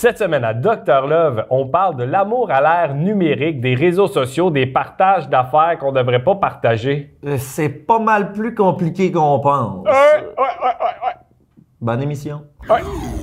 [0.00, 4.48] Cette semaine à Dr Love, on parle de l'amour à l'ère numérique, des réseaux sociaux,
[4.48, 7.10] des partages d'affaires qu'on ne devrait pas partager.
[7.26, 9.84] Euh, C'est pas mal plus compliqué qu'on pense.
[9.84, 9.92] Ouais,
[10.38, 11.09] ouais, ouais.
[11.80, 12.46] Bonne émission.
[12.68, 12.82] Ouais.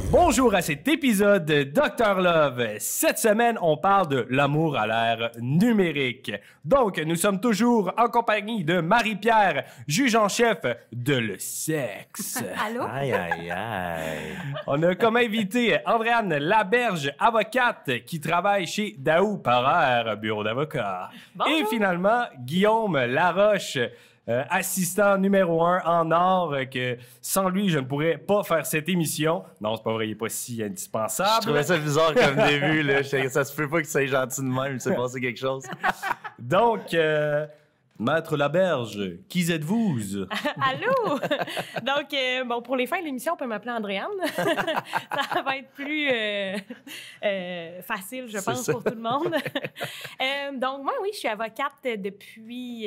[0.09, 2.77] Bonjour à cet épisode de Dr Love.
[2.79, 6.31] Cette semaine, on parle de l'amour à l'ère numérique.
[6.65, 10.57] Donc, nous sommes toujours en compagnie de Marie-Pierre, juge en chef
[10.91, 12.43] de le sexe.
[12.65, 12.81] Allô?
[12.91, 14.37] Aïe, aïe, aïe.
[14.65, 21.11] On a comme invité Andréane Laberge, avocate qui travaille chez Daou Parère, bureau d'avocat.
[21.47, 23.77] Et finalement, Guillaume Laroche,
[24.29, 28.65] euh, assistant numéro un en or, euh, que sans lui, je ne pourrais pas faire
[28.65, 29.43] cette émission.
[29.61, 31.41] Non, c'est pas vrai, il n'est pas si Je indispensable.
[31.43, 32.83] trouvais ça bizarre comme début.
[32.83, 33.03] Là.
[33.03, 34.73] Ça se peut pas que ça soit gentil de même.
[34.73, 35.63] Il s'est passé quelque chose.
[36.39, 37.45] Donc, euh,
[37.99, 39.97] Maître Laberge, qui êtes-vous?
[40.61, 41.19] Allô?
[41.83, 44.09] Donc, euh, bon, pour les fins de l'émission, on peut m'appeler Andréane.
[44.35, 46.57] ça va être plus euh,
[47.23, 49.33] euh, facile, je pense, pour tout le monde.
[50.59, 52.85] Donc, moi, oui, je suis avocate depuis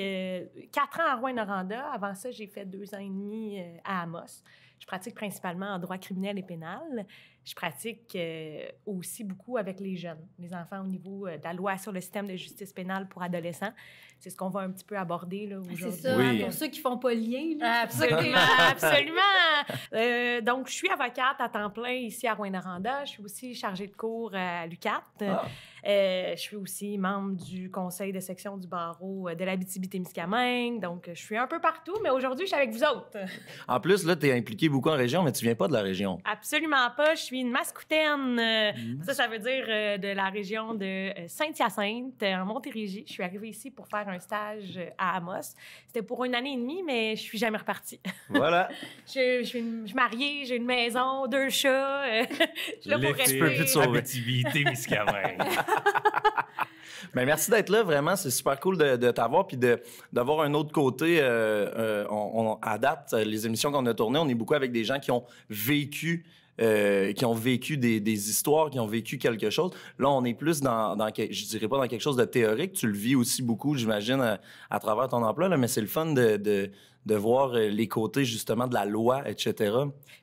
[0.72, 1.90] quatre ans à Rouen-Noranda.
[1.92, 4.42] Avant ça, j'ai fait deux ans et demi à Amos.
[4.78, 7.06] Je pratique principalement en droit criminel et pénal.
[7.44, 11.52] Je pratique euh, aussi beaucoup avec les jeunes, les enfants au niveau euh, de la
[11.54, 13.72] loi sur le système de justice pénale pour adolescents.
[14.18, 16.00] C'est ce qu'on va un petit peu aborder là, C'est aujourd'hui.
[16.02, 16.42] ça, Oui.
[16.42, 17.56] pour ceux qui font pas le lien.
[17.58, 17.80] là.
[17.84, 18.20] Absolument,
[18.70, 19.20] absolument.
[19.92, 23.04] Euh, donc, je suis avocate à temps plein ici à Rouen-Noranda.
[23.04, 25.02] Je suis aussi chargée de cours à l'UCAT.
[25.22, 25.44] Ah.
[25.86, 30.80] Euh, je suis aussi membre du conseil de section du barreau de l'Abitibi-Témiscamingue.
[30.80, 33.16] Donc, je suis un peu partout, mais aujourd'hui, je suis avec vous autres.
[33.66, 36.18] En plus, là, t'es impliqué beaucoup en région, mais tu viens pas de la région.
[36.24, 37.14] Absolument pas.
[37.14, 38.38] Je suis une mascoutaine.
[38.38, 38.72] Euh,
[39.04, 40.84] Ça, ça veut dire euh, de la région de
[41.18, 43.04] euh, Saint-Hyacinthe, euh, en Montérégie.
[43.06, 45.54] Je suis arrivée ici pour faire un stage euh, à Amos.
[45.86, 48.00] C'était pour une année et demie, mais je suis jamais repartie.
[48.28, 48.68] Voilà.
[49.06, 52.02] Je, je, je suis mariée, j'ai une maison, deux chats.
[52.04, 53.66] euh, je suis là pour Tu peux plus te rester.
[53.66, 53.98] sauver.
[53.98, 55.38] Abitibi-Témiscamingue.
[57.14, 58.14] Ben, merci d'être là, vraiment.
[58.14, 59.80] C'est super cool de, de t'avoir puis de,
[60.12, 61.18] d'avoir un autre côté.
[61.20, 62.58] euh, euh, on, on-
[63.14, 66.24] euh, les émissions qu'on a tournées, on est beaucoup avec des gens qui ont vécu.
[66.60, 69.70] Euh, qui ont vécu des, histoires, qui ont vécu quelque chose.
[69.98, 72.72] Là, on est plus dans, je dirais pas dans quelque chose de théorique.
[72.72, 74.38] Tu le vis aussi beaucoup, j'imagine,
[74.68, 78.66] à, travers ton emploi, mais c'est le fun de, de, voir euh, les côtés, justement,
[78.66, 79.74] de la loi, etc.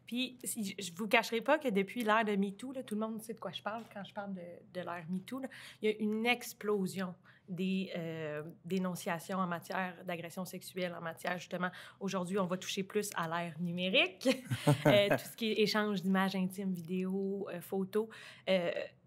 [0.05, 3.21] Puis, si- je vous cacherai pas que depuis l'ère de MeToo, là, tout le monde
[3.21, 5.41] sait de quoi je parle quand je parle de, de l'ère MeToo,
[5.81, 7.13] il y a une explosion
[7.47, 11.69] des euh, dénonciations en matière d'agression sexuelle, en matière justement,
[11.99, 14.29] aujourd'hui, on va toucher plus à l'ère numérique,
[14.85, 18.07] Euh, tout ce qui est échange d'images intimes, vidéos, euh, photos.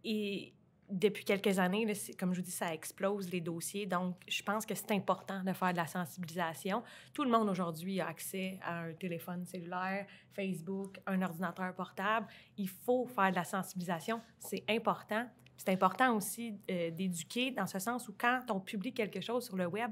[0.05, 0.53] Et
[0.91, 1.87] depuis quelques années,
[2.19, 3.87] comme je vous dis, ça explose les dossiers.
[3.87, 6.83] Donc, je pense que c'est important de faire de la sensibilisation.
[7.15, 12.27] Tout le monde aujourd'hui a accès à un téléphone cellulaire, Facebook, un ordinateur portable.
[12.57, 14.21] Il faut faire de la sensibilisation.
[14.39, 15.27] C'est important.
[15.61, 19.57] C'est important aussi euh, d'éduquer dans ce sens où quand on publie quelque chose sur
[19.59, 19.91] le web,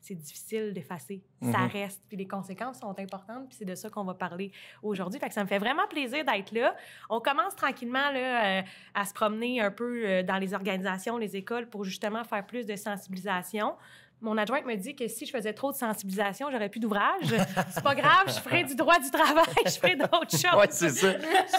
[0.00, 1.24] c'est difficile d'effacer.
[1.42, 1.70] Ça Mhm.
[1.72, 2.00] reste.
[2.06, 3.48] Puis les conséquences sont importantes.
[3.48, 5.18] Puis c'est de ça qu'on va parler aujourd'hui.
[5.18, 6.76] Fait que ça me fait vraiment plaisir d'être là.
[7.10, 8.62] On commence tranquillement là, euh,
[8.94, 12.64] à se promener un peu euh, dans les organisations, les écoles pour justement faire plus
[12.64, 13.74] de sensibilisation.
[14.20, 17.34] Mon adjointe me dit que si je faisais trop de sensibilisation, j'aurais plus d'ouvrage.
[17.70, 20.58] C'est pas grave, je ferais du droit du travail, je ferais d'autres choses.
[20.58, 21.12] Ouais, c'est ça.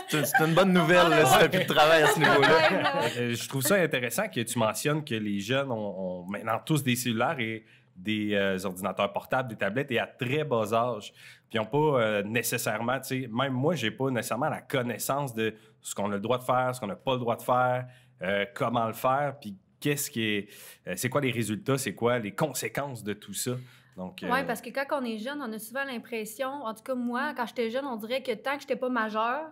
[0.09, 2.50] C'est une bonne nouvelle, là, si t'as plus de travail à ce niveau-là.
[3.18, 6.84] Euh, je trouve ça intéressant que tu mentionnes que les jeunes ont, ont maintenant tous
[6.84, 7.66] des cellulaires et
[8.00, 11.12] des euh, ordinateurs portables, des tablettes et à très bas âge.
[11.50, 15.34] Puis ils n'ont pas euh, nécessairement, tu sais, même moi, j'ai pas nécessairement la connaissance
[15.34, 17.41] de ce qu'on a le droit de faire, ce qu'on n'a pas le droit de
[17.41, 17.88] faire,
[18.22, 20.50] euh, comment le faire, puis qu'est-ce qui est,
[20.88, 23.51] euh, c'est quoi les résultats, c'est quoi les conséquences de tout ça?
[23.97, 26.84] Donc, Oui, euh, parce que quand on est jeune, on a souvent l'impression, en tout
[26.84, 29.52] cas moi, quand j'étais jeune, on dirait que tant que j'étais pas majeure,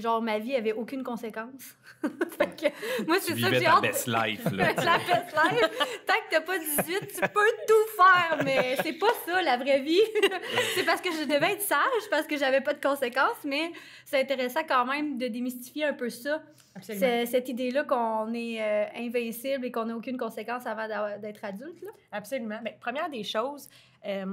[0.00, 1.76] genre ma vie avait aucune conséquence.
[2.02, 3.82] fait que moi, c'est ça que j'ai hâte.
[3.82, 4.44] best life.
[4.52, 5.88] Là, la best life.
[6.06, 9.80] Tant que t'as pas 18, tu peux tout faire, mais c'est pas ça la vraie
[9.80, 10.00] vie.
[10.74, 11.78] c'est parce que je devais être sage,
[12.10, 13.72] parce que j'avais pas de conséquences, mais
[14.04, 16.42] c'est intéressant quand même de démystifier un peu ça.
[16.74, 17.24] Absolument.
[17.26, 20.86] Cette idée-là qu'on est euh, invincible et qu'on n'a aucune conséquence avant
[21.18, 21.80] d'être adulte.
[21.82, 21.90] Là.
[22.12, 22.58] Absolument.
[22.62, 23.68] Bien, première des choses,
[24.06, 24.26] euh,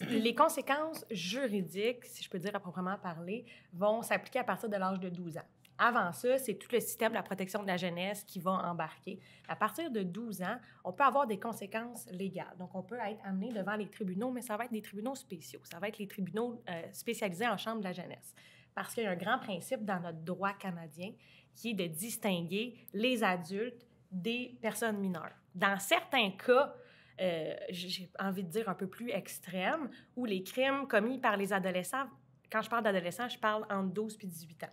[0.00, 4.76] les conséquences juridiques, si je peux dire à proprement parler, vont s'appliquer à partir de
[4.76, 5.46] l'âge de 12 ans.
[5.76, 9.18] Avant ça, c'est tout le système de la protection de la jeunesse qui va embarquer.
[9.48, 12.54] À partir de 12 ans, on peut avoir des conséquences légales.
[12.58, 15.60] Donc, on peut être amené devant les tribunaux, mais ça va être des tribunaux spéciaux.
[15.64, 18.34] Ça va être les tribunaux euh, spécialisés en chambre de la jeunesse.
[18.72, 21.10] Parce qu'il y a un grand principe dans notre droit canadien
[21.56, 25.34] qui est de distinguer les adultes des personnes mineures.
[25.54, 26.74] Dans certains cas,
[27.20, 31.52] euh, j'ai envie de dire un peu plus extrêmes, où les crimes commis par les
[31.52, 32.06] adolescents,
[32.50, 34.72] quand je parle d'adolescents, je parle entre 12 et 18 ans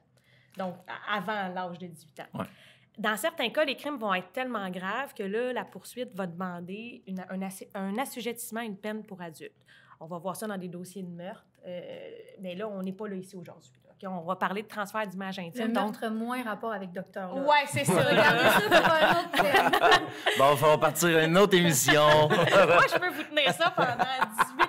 [0.58, 0.76] donc
[1.10, 2.44] avant l'âge de 18 ans.
[2.98, 7.04] Dans certains cas, les crimes vont être tellement graves que là, la poursuite va demander
[7.30, 9.66] un, un, assujettissement à une peine pour adulte.
[10.00, 12.10] On va voir ça dans des dossiers de meurtre, euh,
[12.40, 13.72] mais là, on n'est pas là ici aujourd'hui
[14.08, 15.74] on va parler de transfert d'image intime.
[15.74, 17.94] Le montre moins rapport avec Docteur Oui, c'est ça.
[17.94, 19.72] Regardez ça pour un autre thème.
[20.38, 22.02] bon, on va partir à une autre émission.
[22.30, 22.38] Moi,
[22.94, 23.88] je peux vous tenir ça pendant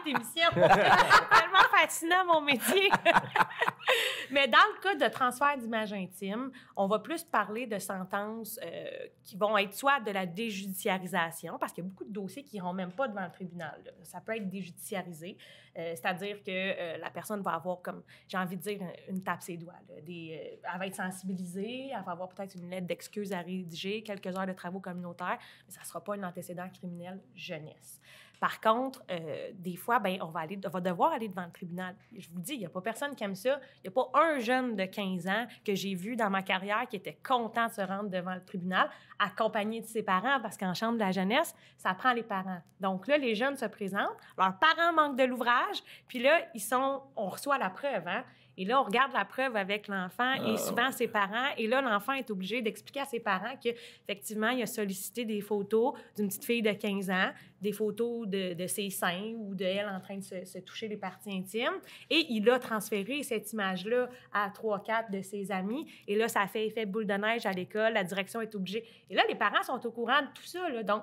[0.05, 0.51] 18 émissions.
[0.55, 2.89] tellement fascinant, mon métier.
[4.31, 8.87] Mais dans le cas de transfert d'image intime, on va plus parler de sentences euh,
[9.25, 12.57] qui vont être soit de la déjudiciarisation, parce qu'il y a beaucoup de dossiers qui
[12.57, 13.93] n'iront même pas devant le tribunal.
[14.03, 15.37] Ça peut être déjudiciarisé,
[15.77, 19.43] euh, c'est-à-dire que euh, la personne va avoir, comme j'ai envie de dire, une tape
[19.43, 19.75] ses doigts.
[20.07, 24.47] Elle va être sensibilisée, elle va avoir peut-être une lettre d'excuse à rédiger, quelques heures
[24.47, 28.01] de travaux communautaires, mais ça ne sera pas un antécédent criminel jeunesse.
[28.43, 31.53] Par contre, euh, des fois, ben, on, va aller, on va devoir aller devant le
[31.53, 31.95] tribunal.
[32.13, 33.61] Je vous dis, il n'y a pas personne qui aime ça.
[33.77, 36.89] Il n'y a pas un jeune de 15 ans que j'ai vu dans ma carrière
[36.91, 38.91] qui était content de se rendre devant le tribunal,
[39.21, 42.61] accompagné de ses parents, parce qu'en chambre de la jeunesse, ça prend les parents.
[42.81, 47.01] Donc là, les jeunes se présentent, leurs parents manquent de l'ouvrage, puis là, ils sont,
[47.15, 48.09] on reçoit la preuve.
[48.09, 48.25] Hein?
[48.59, 51.49] Et là, on regarde la preuve avec l'enfant et ah, souvent ses parents.
[51.57, 55.95] Et là, l'enfant est obligé d'expliquer à ses parents qu'effectivement, il a sollicité des photos
[56.17, 60.19] d'une petite fille de 15 ans, des photos de, ses seins ou d'elle en train
[60.19, 61.81] de se, toucher les parties intimes.
[62.11, 65.87] Et il a transféré cette image-là à trois, quatre de ses amis.
[66.07, 67.95] Et là, ça fait effet boule de neige à l'école.
[67.95, 68.85] La direction est obligée.
[69.09, 70.69] Et là, les parents sont au courant de tout ça.
[70.69, 70.83] Là.
[70.83, 71.03] Donc,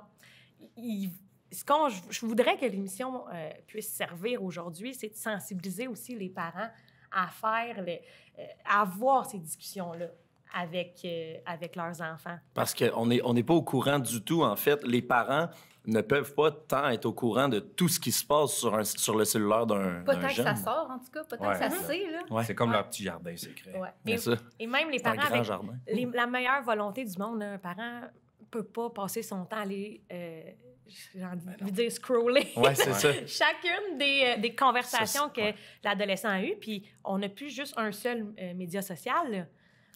[1.52, 6.30] ce qu'on, je voudrais que l'émission euh, puisse servir aujourd'hui, c'est de sensibiliser aussi les
[6.30, 6.70] parents
[7.12, 8.02] à faire, les,
[8.38, 10.08] euh, à avoir ces discussions-là
[10.54, 12.38] avec, euh, avec leurs enfants.
[12.54, 14.84] Parce qu'on n'est on n'est pas au courant du tout, en fait.
[14.84, 15.50] Les parents
[15.86, 18.84] ne peuvent pas tant être au courant de tout ce qui se passe sur, un,
[18.84, 21.24] sur le cellulaire d'un Pas tant que ça sort, en tout cas.
[21.24, 22.44] Pas tant que ça se sait, là.
[22.44, 23.74] C'est comme leur petit jardin secret.
[24.06, 24.16] Et,
[24.60, 28.02] et, même les parents, avec la meilleure volonté du monde, un parent
[28.50, 30.02] peut pas passer son temps à aller...
[30.12, 30.42] Euh,
[31.14, 32.48] j'ai envie ben de dire scroller.
[32.56, 33.12] Ouais, c'est ça.
[33.26, 35.54] Chacune des, euh, des conversations que
[35.84, 39.48] l'adolescent a eues, puis on n'a plus juste un seul euh, média social.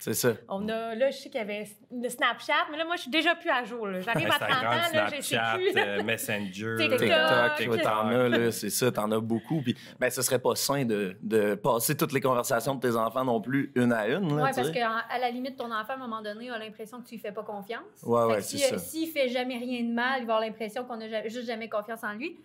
[0.04, 0.34] C'est ça.
[0.50, 3.10] On a, là, je sais qu'il y avait le Snapchat, mais là, moi, je suis
[3.10, 3.88] déjà plus à jour.
[4.02, 5.78] J'arrive à 30 ans, là, plus.
[5.78, 9.62] Euh, Messenger, TikTok, TikTok t'en as, là, c'est ça, t'en as beaucoup.
[9.62, 13.24] Puis, ben, ce serait pas sain de, de, passer toutes les conversations de tes enfants
[13.24, 14.30] non plus une à une.
[14.30, 17.16] Oui, parce qu'à la limite, ton enfant, à un moment donné, a l'impression que tu
[17.16, 18.04] lui fais pas confiance.
[18.04, 18.78] Ouais, ouais, c'est ça.
[18.78, 22.04] S'il fait jamais rien de mal, il va avoir l'impression qu'on a juste jamais confiance
[22.04, 22.42] en lui.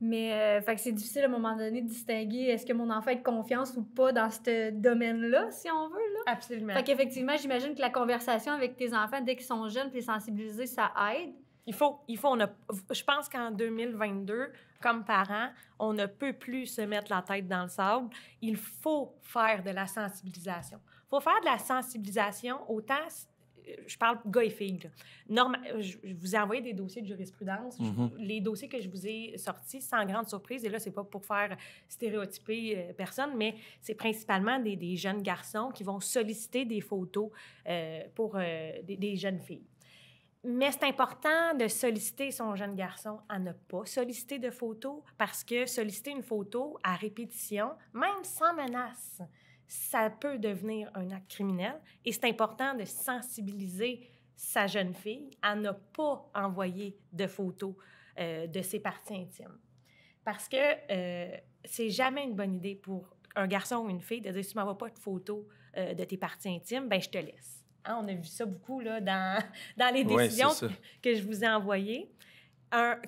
[0.00, 2.88] Mais euh, fait que c'est difficile à un moment donné de distinguer est-ce que mon
[2.90, 5.96] enfant a confiance ou pas dans ce domaine-là, si on veut.
[5.96, 6.20] Là.
[6.26, 6.74] Absolument.
[6.74, 10.66] Fait qu'effectivement, j'imagine que la conversation avec tes enfants, dès qu'ils sont jeunes, puis sensibiliser,
[10.66, 11.32] ça aide.
[11.66, 12.48] Il faut, il faut, on a,
[12.92, 15.48] je pense qu'en 2022, comme parents,
[15.78, 18.08] on ne peut plus se mettre la tête dans le sable.
[18.40, 20.78] Il faut faire de la sensibilisation.
[20.86, 22.94] Il faut faire de la sensibilisation autant
[23.86, 24.90] je parle gars et filles.
[25.28, 27.78] je, vous ai envoyé des dossiers de jurisprudence.
[27.78, 28.16] Mm-hmm.
[28.18, 31.24] les dossiers que je vous ai sortis, sans grande surprise, et là, c'est pas pour
[31.24, 31.56] faire
[31.88, 37.30] stéréotyper euh, personne, mais c'est principalement des, jeunes garçons qui vont solliciter des photos
[37.68, 39.66] euh, pour euh, des, jeunes filles.
[40.44, 45.42] Mais c'est important de solliciter son jeune garçon à ne pas solliciter de photos parce
[45.42, 49.20] que solliciter une photo à répétition, même sans menace,
[49.68, 55.54] ça peut devenir un acte criminel et c'est important de sensibiliser sa jeune fille à
[55.54, 57.74] ne pas envoyer de photos
[58.18, 59.58] euh, de ses parties intimes.
[60.24, 64.30] Parce que euh, c'est jamais une bonne idée pour un garçon ou une fille de
[64.30, 65.44] dire si tu m'envoies pas de photos
[65.76, 67.64] euh, de tes parties intimes, ben je te laisse.
[67.84, 69.42] Hein, on a vu ça beaucoup là, dans,
[69.76, 70.50] dans les décisions
[71.02, 72.10] que, je vous ai envoyées.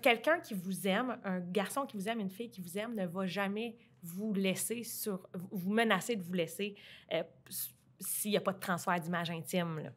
[0.03, 3.07] Quelqu'un qui vous aime, un garçon qui vous aime, une fille qui vous aime, ne
[3.07, 6.75] va jamais vous laisser sur, vous menacer de vous laisser
[7.13, 7.23] euh,
[7.99, 9.81] s'il n'y a pas de transfert d'image intime.
[9.81, 9.91] Là.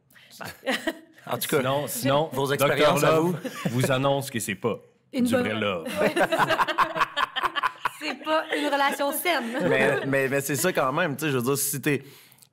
[1.26, 3.36] en tout cas, sinon, vos expériences à vous
[3.70, 4.78] vous annonce que c'est pas
[5.12, 5.86] une du vrai love.
[8.00, 9.68] c'est pas une relation saine.
[9.68, 12.02] mais, mais, mais c'est ça quand même, tu sais, je veux dire, si t'es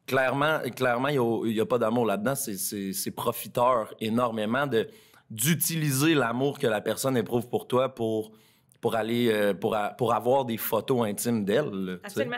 [0.08, 1.20] clairement, clairement, il
[1.53, 2.36] n'y a, a, pas d'amour là-dedans.
[2.36, 4.88] C'est profiteur énormément de
[5.29, 8.34] d'utiliser l'amour que la personne éprouve pour toi pour
[8.81, 12.00] pour aller euh, pour, a- pour avoir des photos intimes d'elle.
[12.03, 12.38] Absolument.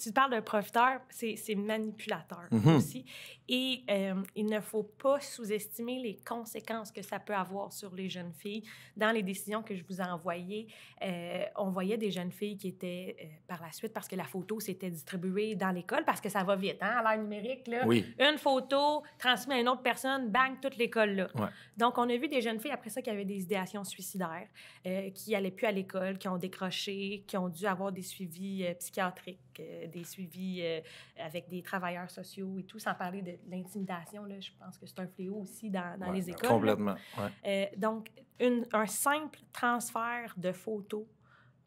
[0.00, 2.76] Tu parles d'un profiteur, c'est manipulateur Mhm.
[2.76, 3.04] aussi.
[3.48, 8.08] Et euh, il ne faut pas sous-estimer les conséquences que ça peut avoir sur les
[8.08, 8.62] jeunes filles.
[8.96, 10.68] Dans les décisions que je vous ai envoyées,
[11.02, 14.60] euh, on voyait des jeunes filles qui étaient par la suite, parce que la photo
[14.60, 17.66] s'était distribuée dans l'école, parce que ça va vite, hein, à l'ère numérique.
[17.66, 17.82] Là.
[17.86, 18.06] Oui.
[18.18, 21.28] Une photo transmise à une autre personne, bang, toute l'école là.
[21.34, 21.48] Ouais.
[21.76, 24.48] Donc, on a vu des jeunes filles après ça qui avaient des idéations suicidaires,
[25.14, 25.81] qui n'allaient plus à l'école,
[26.18, 30.80] qui ont décroché, qui ont dû avoir des suivis euh, psychiatriques, euh, des suivis euh,
[31.18, 34.24] avec des travailleurs sociaux et tout, sans parler de l'intimidation.
[34.28, 36.48] Je pense que c'est un fléau aussi dans, dans Ouais, les ben, écoles.
[36.50, 36.94] Complètement.
[37.44, 37.70] ouais.
[37.76, 38.10] Donc,
[38.40, 41.04] une- un simple transfert de photos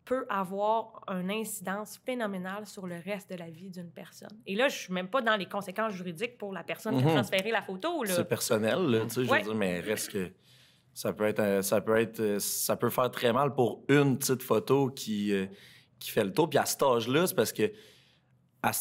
[0.03, 4.37] peut avoir une incidence phénoménale sur le reste de la vie d'une personne.
[4.45, 7.07] Et là, je suis même pas dans les conséquences juridiques pour la personne qui a
[7.07, 7.13] Mhm.
[7.15, 8.05] transféré la photo.
[8.05, 10.31] C'est personnel, là, tu sais, je veux dire, mais reste que
[10.95, 14.17] ça peut être, un- ça peut être, euh, ça peut faire très mal pour une
[14.17, 15.45] petite photo qui, euh,
[15.99, 16.49] qui fait le tour.
[16.49, 17.71] Puis à cet âge-là, c'est parce que,
[18.63, 18.71] à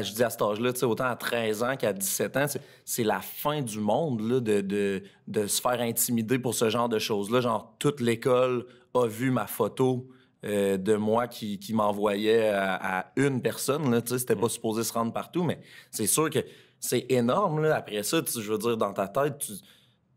[0.00, 3.20] je dis à cet âge-là, autant à 13 ans qu'à 17 ans, c'est- c'est la
[3.20, 7.40] fin du monde, là, de, de, de se faire intimider pour ce genre de choses-là.
[7.40, 10.08] Genre, toute l'école a vu ma photo.
[10.46, 13.90] euh, de moi qui, qui m'envoyait à, à une personne.
[13.90, 15.58] Là, tu sais, c'était pas supposé se rendre partout, mais
[15.90, 16.40] c'est sûr que
[16.78, 17.62] c'est énorme.
[17.62, 17.76] Là.
[17.76, 19.52] Après ça, tu- je veux dire, dans ta tête, tu,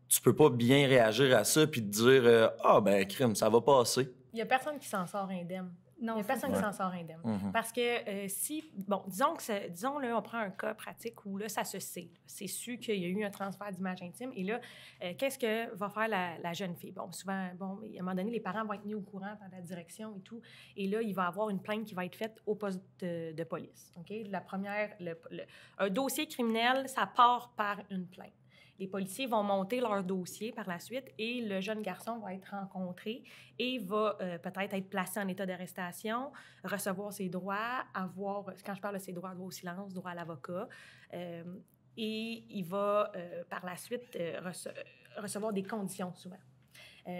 [0.08, 3.48] tu peux pas bien réagir à ça puis te dire euh, Ah, ben, crime, ça
[3.48, 4.08] va passer.
[4.32, 5.72] Il y a personne qui s'en sort indemne.
[6.00, 7.18] Il Non, n'y a personne qui s'en sort indemne.
[7.24, 7.50] Mhm.
[7.52, 11.26] Parce que euh, si, bon, disons que, ça- disons là, on prend un cas pratique
[11.26, 12.08] où là, ça se sait.
[12.24, 14.30] C'est su qu'il y a eu un transfert d'image intime.
[14.36, 14.60] Et là,
[15.02, 16.92] euh, qu'est-ce que va faire la, la jeune fille?
[16.92, 19.48] Bon, souvent, bon, à un moment donné, les parents vont être mis au courant par
[19.50, 20.40] la direction et tout.
[20.76, 23.32] Et là, il va y avoir une plainte qui va être faite au poste de,
[23.32, 23.92] de police.
[23.98, 24.12] OK?
[24.30, 25.42] La première, le- le-
[25.78, 28.30] un dossier criminel, ça part par une plainte.
[28.78, 32.50] Les policiers vont monter leur dossier par la suite et le jeune garçon va être
[32.50, 33.24] rencontré
[33.58, 36.30] et va euh, peut-être être placé en état d'arrestation,
[36.62, 40.14] recevoir ses droits, avoir, quand je parle de ses droits, droit au silence, droit à
[40.14, 40.68] l'avocat,
[41.14, 41.42] euh,
[41.96, 44.72] et il va euh, par la suite rece-
[45.16, 46.38] recevoir des conditions souvent.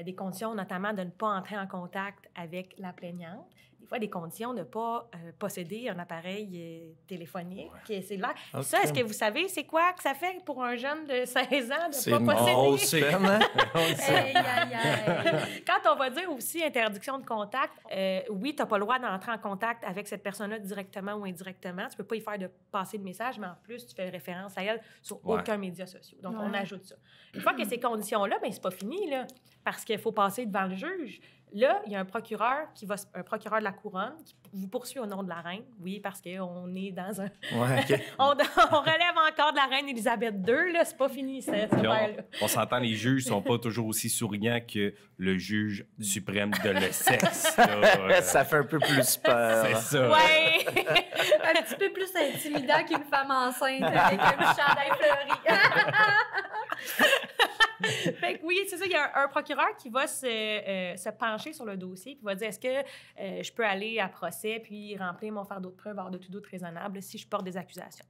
[0.04, 3.50] Des conditions notamment de ne pas entrer en contact avec la plaignante.
[3.88, 8.34] Des fois, des conditions de ne pas euh, posséder un appareil euh, téléphonique, et cellulaire.
[8.52, 8.62] Ok.
[8.64, 11.72] Ça, est-ce que vous savez, c'est quoi que ça fait pour un jeune de 16
[11.72, 13.06] ans de C'est ne pas posséder?
[13.14, 13.38] hein?
[13.74, 15.64] Aïe, aïe, aïe.
[15.66, 18.98] Quand on va dire aussi interdiction de contact, euh, oui, tu n'as pas le droit
[18.98, 21.88] d'entrer en contact avec cette personne-là directement ou indirectement.
[21.88, 24.58] Tu peux pas y faire de passer de message, mais en plus, tu fais référence
[24.58, 25.40] à elle sur Ouais.
[25.40, 26.20] aucun média social.
[26.20, 26.58] Donc, on Ouais.
[26.58, 26.96] ajoute ça.
[27.32, 29.26] Une fois que ces conditions-là, ben c'est pas fini, là,
[29.64, 31.20] parce qu'il faut passer devant le juge.
[31.52, 34.68] Là, il y a un procureur qui va, un procureur de la couronne qui vous
[34.68, 35.64] poursuit au nom de la reine.
[35.80, 37.84] Oui, parce qu'on est dans un, Ouais,
[38.18, 38.34] on,
[38.72, 40.72] on relève encore de la reine Élisabeth II.
[40.72, 42.22] Là, c'est pas fini, cette affaire-là.
[42.40, 46.70] on on s'entend, les juges sont pas toujours aussi souriants que le juge suprême de
[46.70, 47.56] le sexe.
[47.58, 47.66] là.
[47.68, 49.66] Euh, ça fait un peu plus peur.
[49.66, 50.10] C'est ça.
[50.10, 50.64] Ouais.
[51.44, 55.38] Un petit peu plus intimidant qu'une femme enceinte avec un chandail fleuri.
[58.42, 58.86] oui, c'est ça.
[58.86, 62.24] Il y a un, procureur qui va se, euh, se pencher sur le dossier puis
[62.24, 65.76] va dire est-ce que euh, je peux aller à procès puis remplir mon fardeau de
[65.76, 68.06] preuve hors de tout doute raisonnable si je porte des accusations?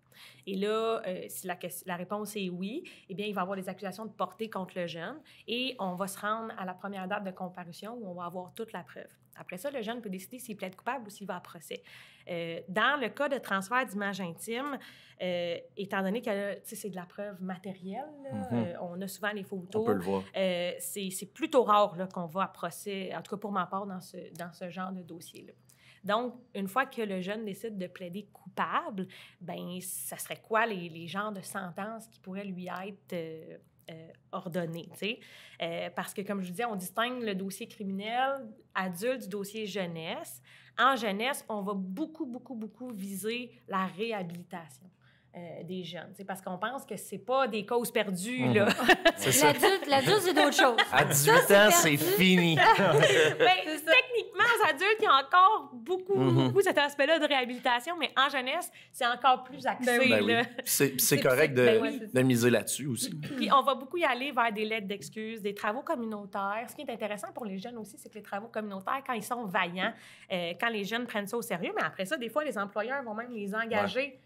[0.47, 1.56] Et là, euh, si la,
[1.87, 4.87] la réponse est oui, eh bien, il va avoir des accusations de portée contre le
[4.87, 8.25] jeune et on va se rendre à la première date de comparution où on va
[8.25, 9.08] avoir toute la preuve.
[9.38, 11.83] Après ça, le jeune peut décider s'il plaide coupable ou s'il va à procès.
[12.28, 14.78] Euh, dans le cas de transfert d'image intime,
[15.23, 18.47] euh, étant donné que c'est de la preuve matérielle, là, Mhm.
[18.52, 19.83] euh, on a souvent les photos.
[19.83, 20.23] On peut le voir.
[20.78, 24.16] C'est plutôt rare qu'on va à procès, en tout cas pour ma part, dans ce,
[24.35, 25.52] dans ce genre de dossier-là.
[26.04, 29.09] Donc, une fois que le jeune décide de plaider coupable,
[29.40, 34.09] ben, ça serait quoi les, les genres de sentences qui pourraient lui être euh,
[34.99, 35.21] sais?
[35.62, 39.66] Euh, parce que, comme je vous disais, on distingue le dossier criminel adulte du dossier
[39.66, 40.42] jeunesse.
[40.78, 44.88] En jeunesse, on va beaucoup, beaucoup, beaucoup viser la réhabilitation.
[45.38, 48.54] Euh, des jeunes, parce qu'on pense que c'est pas des causes perdues, Mhm.
[48.54, 48.66] là.
[49.16, 49.52] C'est ça.
[49.52, 50.76] L'adulte, l'adulte, c'est d'autres choses.
[50.92, 52.57] À 18 Ça, ans, c'est fini.
[53.38, 56.47] Ben, techniquement, aux adultes, il y a encore beaucoup, Mhm.
[56.49, 59.85] beaucoup cet aspect-là de réhabilitation, mais en jeunesse, c'est encore plus axé.
[59.87, 60.25] Ben oui.
[60.26, 60.95] Ben oui.
[60.99, 63.11] C'est correct de, ben miser là-dessus aussi.
[63.37, 66.66] Puis on va beaucoup y aller vers des lettres d'excuses, des travaux communautaires.
[66.68, 69.23] Ce qui est intéressant pour les jeunes aussi, c'est que les travaux communautaires, quand ils
[69.23, 69.92] sont vaillants,
[70.33, 73.02] euh, quand les jeunes prennent ça au sérieux, mais après ça, des fois, les employeurs
[73.02, 74.18] vont même les engager.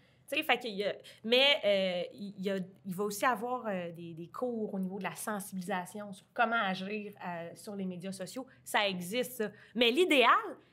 [0.43, 4.79] Fait a- mais euh, il, a- il va aussi avoir euh, des, des cours au
[4.79, 8.45] niveau de la sensibilisation sur comment agir euh, sur les médias sociaux.
[8.63, 9.49] Ça existe, ça.
[9.75, 10.29] Mais l'idéal,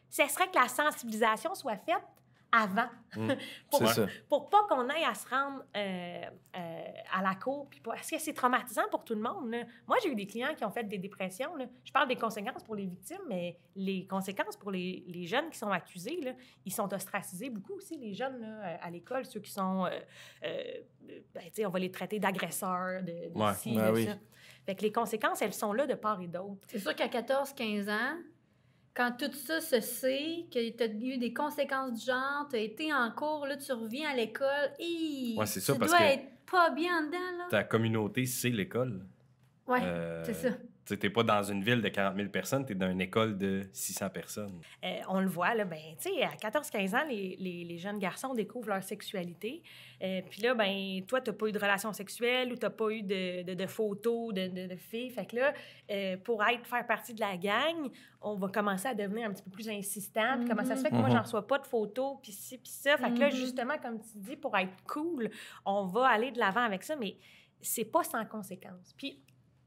[0.09, 2.03] ce serait que la sensibilisation soit faite
[2.53, 2.89] avant.
[3.17, 3.33] Mm.
[3.71, 4.07] pour, C'est ça.
[4.29, 5.63] pour pas qu'on aille à se rendre
[7.13, 7.69] à la cour.
[7.71, 9.51] Puis pas- Parce que c'est traumatisant pour tout le monde.
[9.51, 9.65] là?
[9.87, 11.55] Moi, j'ai eu des clients qui ont fait des dépressions.
[11.57, 11.67] là.
[11.85, 15.59] Je parle des conséquences pour les victimes, mais les conséquences pour les, les jeunes qui
[15.59, 16.33] sont accusés, là,
[16.65, 19.87] ils sont ostracisés beaucoup aussi, les jeunes là, euh, à l'école, ceux qui sont.
[19.87, 19.91] euh,
[20.45, 20.63] euh,
[21.35, 23.55] ben, on va les traiter d'agresseurs, de, de Ouais.
[23.55, 24.07] ci, Ben de oui.
[24.07, 24.15] ça.
[24.67, 26.67] Fait que les conséquences, elles sont là de part et d'autre.
[26.69, 28.19] C'est sûr qu'à 14-15 ans,
[28.95, 32.61] quand tout ça se sait, que tu as eu des conséquences du genre, tu as
[32.61, 36.01] été en cours, là, tu reviens à l'école, et Ouais, c'est ça, tu parce dois
[36.01, 37.47] que- être pas bien dedans, là.
[37.51, 39.07] Ta communauté, c'est l'école.
[39.67, 40.49] Ouais, Euh, c'est ça.
[40.97, 43.37] Tu n'es pas dans une ville de 40 000 personnes, tu es dans une école
[43.39, 44.61] de 600 personnes.
[44.85, 47.99] Euh, on le voit, là, ben, tu sais, à 14-15 ans, les, les- les jeunes
[47.99, 49.63] garçons découvrent leur sexualité.
[50.03, 52.71] Euh, Puis là, ben, toi, tu n'as pas eu de relation sexuelle ou tu n'as
[52.71, 55.11] pas eu de, de- de photos de, de- de filles.
[55.11, 55.53] Fait que là,
[55.91, 57.89] euh, pour être, faire partie de la gang,
[58.23, 60.39] on va commencer à devenir un petit peu plus insistant.
[60.39, 61.17] Puis comment ça se fait que moi, Mhm.
[61.17, 62.97] j'en reçois pas de photos, puis ci, puis ça.
[62.97, 63.33] Fait que là, Mhm.
[63.37, 65.31] justement, comme tu dis, pour être cool,
[65.65, 67.17] on va aller de l'avant avec ça, mais
[67.61, 68.95] c'est pas sans conséquence.
[68.97, 69.19] Puis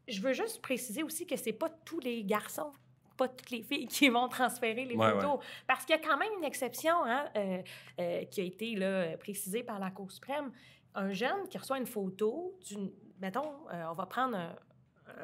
[0.08, 2.72] je veux juste préciser aussi que c'est pas tous les garçons
[3.16, 5.38] pas toutes les filles qui vont transférer les Ouais, photos.
[5.68, 7.62] Parce qu'il y a quand même une exception hein, euh,
[8.00, 10.52] euh, qui a été là, précisée par la Cour suprême.
[10.96, 12.92] Un jeune qui reçoit une photo d'une...
[13.22, 14.56] Mettons, euh, on va prendre un,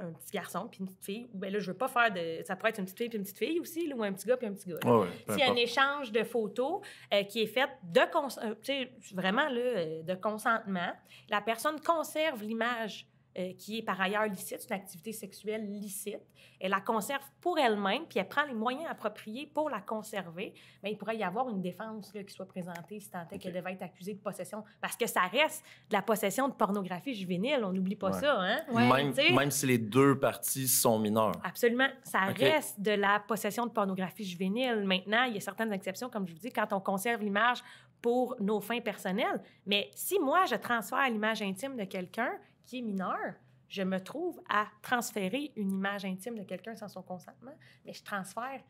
[0.04, 1.28] un petit garçon puis une petite fille.
[1.34, 2.44] Ben là, je veux pas faire de...
[2.46, 4.28] Ça pourrait être une petite fille puis une petite fille aussi, là, ou un petit
[4.28, 4.78] gars puis un petit gars.
[4.88, 6.82] Ouais, S'il y a un échange de photos
[7.12, 10.94] euh, qui est fait de cons- euh, vraiment là, euh, de consentement,
[11.28, 13.08] la personne conserve l'image
[13.38, 16.20] euh, qui est par ailleurs licite, c'est une activité sexuelle licite.
[16.60, 20.54] Elle la conserve pour elle-même, puis elle prend les moyens appropriés pour la conserver.
[20.84, 23.54] Mais il pourrait y avoir une défense là, qui soit présentée si tant est qu'elle
[23.54, 24.64] devait être accusée de possession.
[24.82, 28.20] Parce que ça reste de la possession de pornographie juvénile, on n'oublie pas Ouais.
[28.20, 28.42] ça.
[28.42, 28.60] Hein?
[28.74, 31.40] même, même si les deux parties sont mineures.
[31.44, 31.88] Absolument.
[32.04, 34.84] Ça reste de la possession de pornographie juvénile.
[34.86, 37.60] Maintenant, il y a certaines exceptions, comme je vous dis, quand on conserve l'image
[38.02, 39.42] pour nos fins personnelles.
[39.66, 42.32] Mais si moi, je transfère l'image intime de quelqu'un
[42.70, 43.34] qui est mineur,
[43.68, 48.04] je me trouve à transférer une image intime de quelqu'un sans son consentement, mais je
[48.04, 48.62] transfère,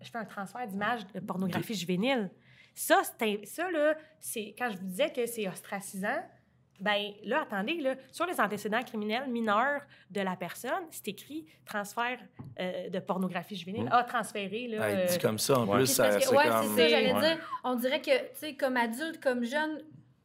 [0.00, 2.30] je fais un transfert d'image de pornographie juvénile.
[2.74, 3.02] Ça,
[3.44, 6.22] ça là, c'est quand je vous disais que c'est ostracisant.
[6.78, 12.18] Ben là, attendez, là, sur les antécédents criminels mineurs de la personne, c'est écrit transfert
[12.58, 13.88] euh, de pornographie juvénile.
[13.92, 14.88] Ah, transféré, là.
[14.88, 16.74] Hey, euh, dit comme ça, en plus, c'est ouais, comme...
[16.74, 17.20] c'est ça, j'allais Ouais.
[17.20, 17.38] dire.
[17.64, 19.82] On dirait que, tu sais, comme adulte, comme jeune,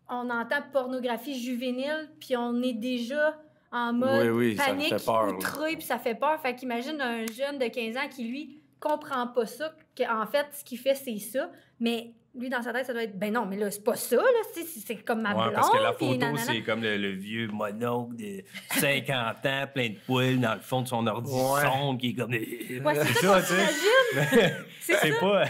[0.09, 3.37] on entend pornographie juvénile, puis on est déjà
[3.71, 6.39] en mode Oui, oui, ça panique, fait peur, outré, puis ça fait peur.
[6.41, 10.63] Fait qu'imagine un jeune de 15 ans qui, lui, comprend pas ça, qu'en fait, ce
[10.63, 13.55] qu'il fait, c'est ça, mais lui, dans sa tête, ça doit être, ben non, mais
[13.55, 16.37] là, c'est pas ça, là, c'est, c'est comme ma Ouais, blonde, parce que la photo,
[16.37, 20.81] c'est comme le, le vieux mononcle de 50 ans, plein de poils dans le fond
[20.81, 21.61] de son ordi Ouais.
[21.61, 22.31] sombre, qui est comme...
[22.31, 24.55] Ouais, c'est ça, ça, tu sais.
[25.01, 25.45] C'est pas...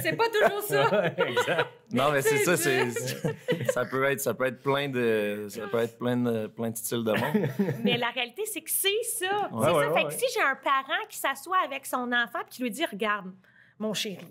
[0.00, 1.06] C'est pas toujours ça.
[1.18, 1.66] exact.
[1.92, 2.90] Non, mais c'est ça, c'est...
[3.70, 5.46] ça peut être, ça peut être plein de...
[5.48, 7.48] Ça peut être plein de, plein de styles de monde.
[7.84, 9.48] Mais la réalité, c'est que c'est ça.
[9.50, 9.92] Ouais, c'est ouais, ça.
[9.92, 12.70] ouais, fait que si j'ai un parent qui s'assoit avec son enfant et qui lui
[12.70, 13.32] dit Regarde,
[13.78, 14.26] mon chéri,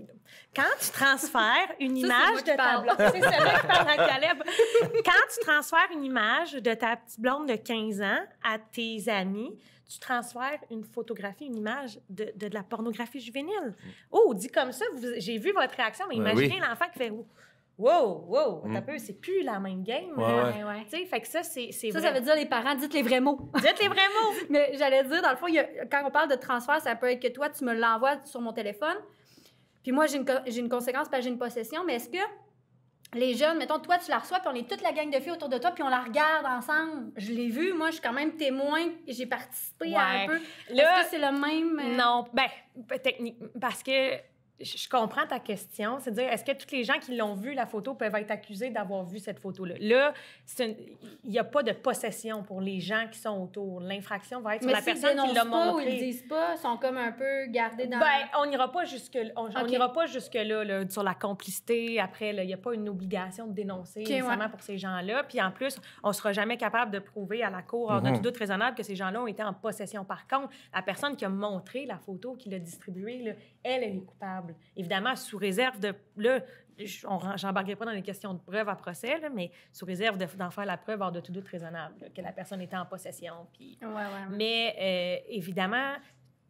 [0.56, 4.44] quand tu transfères une image de ta blonde, c'est celle-là qui parle à Caleb.
[5.06, 9.58] Quand tu transfères une image de ta petite blonde de 15 ans à tes amis,
[9.90, 13.74] tu transfères une photographie, une image de, de, de la pornographie juvénile.
[14.12, 14.84] Oh, dit comme ça,
[15.18, 16.68] j'ai vu votre réaction, mais Ben imaginez oui.
[16.68, 17.12] l'enfant qui fait
[17.78, 18.82] Wow, wow, Mm.
[18.86, 20.10] peu, c'est plus la même game.
[20.18, 20.46] Ouais, là.
[20.50, 20.54] ouais.
[20.56, 20.84] Ouais, ouais.
[20.90, 22.08] Tu sais, fait que ça, c'est c'est Ça, vrai.
[22.08, 23.40] ça veut dire les parents, dites les vrais mots.
[23.56, 24.34] Dites les vrais mots.
[24.50, 26.96] Mais j'allais dire, dans le fond, il y a- quand on parle de transfert, ça
[26.96, 28.98] peut être que toi, tu me l'envoies sur mon téléphone.
[29.84, 31.84] Puis moi, j'ai une, co- j'ai une conséquence, parce que j'ai une possession.
[31.86, 32.18] Mais est-ce que
[33.14, 35.32] les jeunes, mettons, toi, tu la reçois, puis on est toute la gang de filles
[35.34, 37.12] autour de toi, puis on la regarde ensemble.
[37.16, 40.40] Je l'ai vu, moi, je suis quand même témoin, j'ai participé à un peu.
[40.72, 41.80] Là, Est-ce que c'est le même.
[41.80, 44.16] euh, Non, ben, ben, technique, parce que
[44.60, 45.98] je comprends ta question.
[46.00, 48.32] C'est de dire, est-ce que tous les gens qui l'ont vu, la photo, peuvent être
[48.32, 49.76] accusés d'avoir vu cette photo-là?
[49.80, 50.14] Là,
[50.60, 50.76] il
[51.30, 53.82] n'y a pas de possession pour les gens qui sont autour.
[53.82, 55.98] L'infraction va être sur Mais la personne qui l'a pas ou ils montré.
[56.00, 58.00] disent pas, ils sont comme un peu gardés dans.
[58.00, 58.06] Ben,
[58.40, 59.72] on n'ira pas jusque on, on Ok.
[59.72, 62.00] ira pas jusque là, là, sur la complicité.
[62.00, 64.50] Après, il n'y a pas une obligation de dénoncer Ok, nécessairement ouais.
[64.50, 65.24] pour ces gens-là.
[65.24, 68.16] Puis en plus, on sera jamais capable de prouver à la cour, hors de Mhm.
[68.18, 70.04] tout doute raisonnable, que ces gens-là ont été en possession.
[70.04, 73.32] Par contre, la personne qui a montré la photo, qui l'a distribuée, là,
[73.68, 74.56] elle, elle est coupable.
[74.76, 76.40] Évidemment, sous réserve de là.
[77.36, 80.52] J'embarquerai pas dans les questions de preuve à procès, là, mais sous réserve de- d'en
[80.52, 83.48] faire la preuve hors de tout doute raisonnable, là, que la personne était en possession.
[83.54, 84.28] Puis Ouais, ouais, ouais.
[84.30, 85.96] mais euh, évidemment,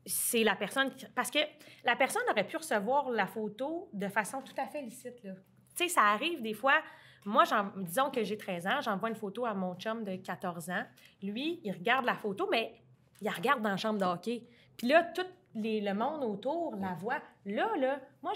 [0.05, 1.05] c'est la personne qui...
[1.15, 1.39] Parce que
[1.85, 5.23] la personne aurait pu recevoir la photo de façon tout à fait licite.
[5.23, 5.31] là.
[5.77, 6.81] Tu sais, ça arrive des fois.
[7.25, 7.43] Moi,
[7.77, 10.83] disons que j'ai 13 ans, j'envoie une photo à mon chum de 14 ans.
[11.21, 12.73] Lui, il regarde la photo, mais
[13.21, 14.43] il la regarde dans la chambre de hockey.
[14.77, 17.21] Puis là, tout les- le monde autour la voit.
[17.45, 18.33] Là, là, moi,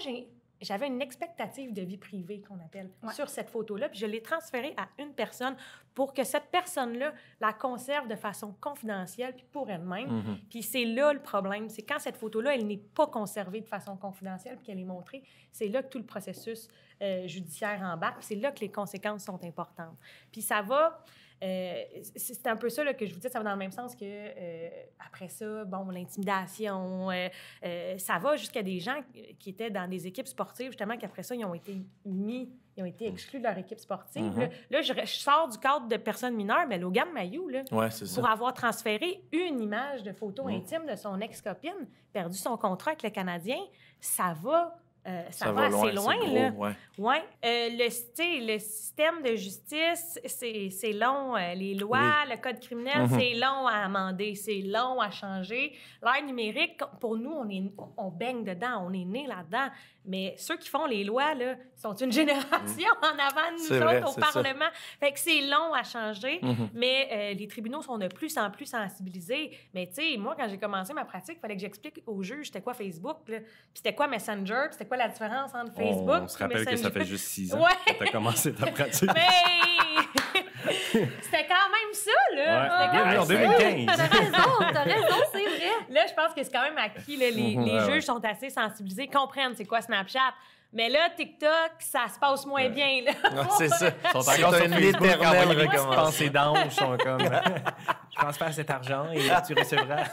[0.60, 3.12] j'avais une expectative de vie privée qu'on appelle Ouais.
[3.12, 5.56] sur cette photo-là, puis je l'ai transférée à une personne
[5.94, 10.08] pour que cette personne-là la conserve de façon confidentielle puis pour elle-même.
[10.08, 10.38] Mhm.
[10.48, 13.96] Puis c'est là le problème, c'est quand cette photo-là, elle n'est pas conservée de façon
[13.96, 16.68] confidentielle puis qu'elle est montrée, c'est là que tout le processus
[17.02, 19.96] euh, judiciaire embarque, puis c'est là que les conséquences sont importantes.
[20.30, 21.04] Puis ça va,
[21.42, 21.82] euh,
[22.16, 23.94] c'est un peu ça là, que je vous dis, ça va dans le même sens
[23.96, 24.68] que euh,
[25.04, 29.00] après ça, bon, l'intimidation, euh, ça va jusqu'à des gens
[29.38, 32.86] qui étaient dans des équipes sportives, justement, qu'après ça, ils ont été mis, ils ont
[32.86, 34.38] été exclus de leur équipe sportive.
[34.38, 37.90] Là, Là, je, je sors du cadre de personnes mineures, mais Logan Mayou, là, Ouais,
[37.90, 38.20] c'est ça.
[38.20, 40.48] pour avoir transféré une image de photo Mm.
[40.48, 43.58] intime de son ex-copine, perdu son contrat avec le Canadien,
[44.00, 46.50] ça va, euh, ça, va, assez loin, gros, là.
[46.50, 46.72] ouais.
[46.98, 47.14] Oui.
[47.42, 51.36] le, système de justice, c'est long.
[51.36, 53.18] euh, les lois, le code criminel, Mhm.
[53.18, 55.72] c'est long à amender, c'est long à changer.
[56.02, 57.62] L'ère numérique, pour nous, on, est,
[57.96, 59.68] on baigne dedans, on est né là-dedans.
[60.04, 62.48] Mais ceux qui font les lois, là, sont une génération
[63.02, 64.32] en avant de nous vrai, autres au c'est ça.
[64.42, 64.64] Parlement.
[64.98, 66.40] Fait que c'est long à changer.
[66.42, 66.70] Mhm.
[66.74, 69.56] Mais euh, les tribunaux sont de plus en plus sensibilisés.
[69.74, 72.46] Mais tu sais, moi, quand j'ai commencé ma pratique, il fallait que j'explique aux juges
[72.46, 73.36] c'était quoi Facebook, puis
[73.74, 76.76] c'était quoi Messenger, puis c'était quoi la différence entre Facebook On, on se rappelle que
[76.76, 77.70] ça fait juste six ans Ouais.
[77.94, 79.10] que tu as commencé ta pratique.
[79.14, 80.41] Mais
[81.22, 82.62] c'était quand même ça, là.
[82.62, 82.68] Ouais.
[82.70, 83.66] C'était quand même ça.
[83.66, 83.96] 2015.
[83.96, 85.70] T'as raison, t'as raison, c'est vrai.
[85.90, 87.16] Là, je pense que c'est quand même acquis.
[87.16, 87.64] là, les Mhm.
[87.64, 90.32] les Ouais, juges sont assez sensibilisés, comprennent c'est quoi Snapchat.
[90.74, 92.68] Mais là, TikTok, ça se passe moins Ouais.
[92.70, 93.02] bien.
[93.04, 93.12] Là.
[93.58, 93.88] C'est ça.
[94.04, 95.94] Ils sont encore sur Facebook, éternel envoyer des recommencement.
[96.04, 97.20] pensées d'ange, sont comme...
[98.10, 100.04] Je transfère cet argent et tu recevras.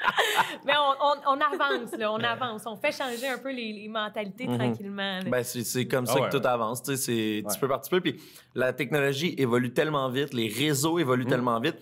[0.66, 2.62] Mais on, on- on avance, là, on avance.
[2.66, 4.58] On fait changer un peu les, les mentalités Mhm.
[4.58, 5.20] tranquillement.
[5.26, 6.28] Ben, c'est comme ça Ah ouais.
[6.30, 6.82] que tout avance.
[6.82, 8.00] tu sais, C'est petit peu par petit peu.
[8.00, 8.20] Puis
[8.54, 11.30] la technologie évolue tellement vite, les réseaux évoluent Mhm.
[11.30, 11.76] tellement vite.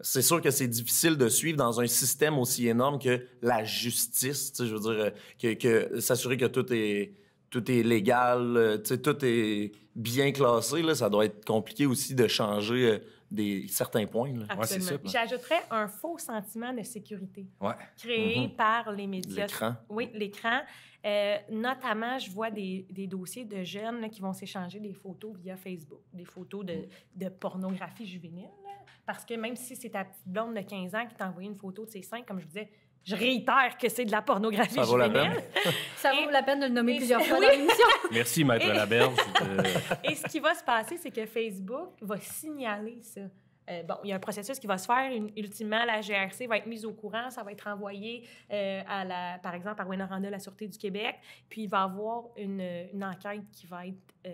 [0.00, 4.52] C'est sûr que c'est difficile de suivre dans un système aussi énorme que la justice.
[4.52, 5.10] tu sais, Je veux dire, euh,
[5.42, 7.14] que, que s'assurer que tout est,
[7.50, 10.82] tout est légal, euh, tu sais, tout est bien classé.
[10.82, 12.98] Là, ça doit être compliqué aussi de changer euh,
[13.30, 14.32] des, certains points.
[14.32, 14.46] là.
[14.48, 14.98] Absolument.
[15.04, 17.74] J'ajouterais un faux sentiment de sécurité Ouais.
[17.96, 18.50] créé Mhm.
[18.56, 19.46] par les médias.
[19.46, 19.74] L'écran.
[19.88, 20.60] Oui, l'écran.
[21.06, 25.36] Euh, notamment, je vois des, des dossiers de jeunes là, qui vont s'échanger des photos
[25.36, 28.44] via Facebook, des photos de, de pornographie juvénile.
[28.64, 28.70] là.
[29.06, 31.56] Parce que même si c'est ta petite blonde de 15 ans qui t'a envoyé une
[31.56, 32.70] photo de ses seins, comme je vous disais,
[33.04, 35.42] je réitère que c'est de la pornographie Ça vaut la juvénile.
[35.96, 37.46] Ça vaut la peine de le nommer Et- plusieurs fois oui.
[37.46, 37.86] dans l'émission.
[38.12, 39.16] Merci, Maître Et- Laberge.
[39.16, 43.22] de- Et ce qui va se passer, c'est que Facebook va signaler ça.
[43.70, 45.10] Euh, bon, il y a un processus qui va se faire.
[45.12, 47.28] Une- ultimement, la GRC va être mise au courant.
[47.30, 51.16] Ça va être envoyé, euh, à la, par exemple, à Rwanda, la Sûreté du Québec.
[51.50, 54.32] Puis, il va y avoir une, une enquête qui va être euh,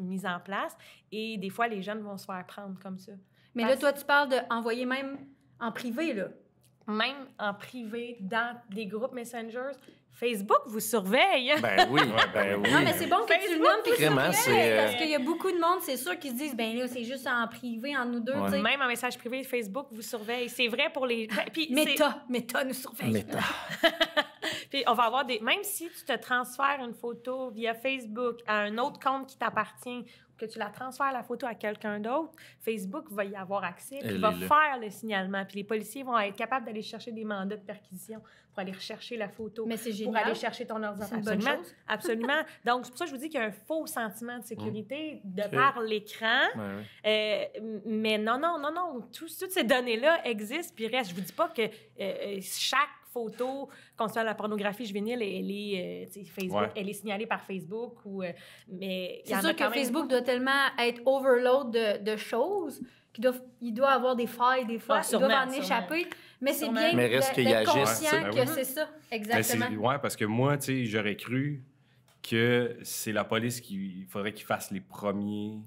[0.00, 0.76] mise en place.
[1.12, 3.12] Et des fois, les jeunes vont se faire prendre comme ça.
[3.54, 5.18] Mais là, toi, tu parles d'envoyer même
[5.60, 6.26] en privé, là.
[6.86, 9.72] Même en privé, dans des groupes Messengers,
[10.12, 11.52] Facebook vous surveille.
[11.60, 12.00] Ben oui,
[12.34, 12.70] ben oui.
[12.70, 14.96] Non, mais c'est bon que tu le nommes puis que tu Vraiment, le euh, Parce
[14.96, 17.26] qu'il y a beaucoup de monde, c'est sûr, qui se disent, ben là, c'est juste
[17.26, 18.60] en privé, entre nous deux, Ouais.
[18.60, 20.48] Même en message privé, Facebook vous surveille.
[20.48, 21.26] C'est vrai pour les.
[21.26, 23.10] Ben, puis c'est- Méta, méta nous surveille.
[23.12, 23.38] Méta.
[24.70, 25.40] Puis on va avoir des.
[25.40, 30.04] Même si tu te transfères une photo via Facebook à un autre compte qui t'appartient,
[30.36, 34.18] que tu la transfères la photo à quelqu'un d'autre, Facebook va y avoir accès, puis
[34.18, 34.36] va là.
[34.48, 35.44] faire le signalement.
[35.44, 38.20] Puis les policiers vont être capables d'aller chercher des mandats de perquisition
[38.52, 39.64] pour aller rechercher la photo.
[39.66, 41.08] Mais c'est pour aller chercher ton ordinateur.
[41.08, 41.62] C'est une bonne Absolument.
[41.64, 41.74] chose.
[41.88, 42.42] Absolument.
[42.64, 44.44] Donc, c'est pour ça que je vous dis qu'il y a un faux sentiment de
[44.44, 46.42] sécurité de par l'écran.
[46.56, 46.62] Ouais,
[47.04, 47.50] ouais.
[47.56, 49.00] Euh, mais non, non, non, non.
[49.12, 50.72] Tout- toutes ces données-là existent.
[50.76, 55.50] Puis reste, je vous dis pas que euh, chaque photo concernant la pornographie juvénile, elle
[55.50, 56.68] est, euh, Facebook, Ouais.
[56.76, 57.94] elle est signalée par Facebook.
[58.04, 58.32] Ou, euh,
[58.68, 63.22] mais C'est sûr que quand même Facebook doit tellement être overload de, de choses qu'il
[63.22, 65.52] doit, il doit avoir des failles des fois, Ah, il doit en sûrement.
[65.64, 66.06] échapper.
[66.40, 68.34] Mais c'est bien Mais reste d'être agisse, conscient tu que.
[68.34, 68.52] Ben oui.
[68.54, 69.66] c'est ça, Ben, exactement.
[69.70, 71.62] c'est- ouais, parce que moi, tu sais, j'aurais cru
[72.28, 75.58] que c'est la police qui il faudrait qu'ils fassent les premiers.